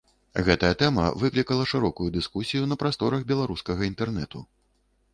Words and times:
Гэтая 0.45 0.71
тэма 0.79 1.03
выклікала 1.25 1.67
шырокую 1.73 2.09
дыскусію 2.17 2.65
на 2.73 2.81
прасторах 2.85 3.31
беларускага 3.33 3.81
інтэрнэту. 3.93 4.39